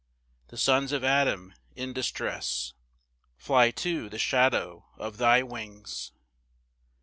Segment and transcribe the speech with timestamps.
[0.47, 2.73] The sons of Adam in distress
[3.37, 6.11] Fly to the shadow of thy wings.